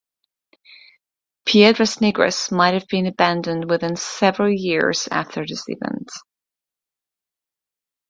Piedras 1.45 2.01
Negras 2.01 2.51
might 2.51 2.73
have 2.73 2.87
been 2.87 3.05
abandoned 3.05 3.69
within 3.69 3.95
several 3.95 4.49
years 4.51 5.07
after 5.11 5.45
this 5.45 5.65
event. 5.67 6.09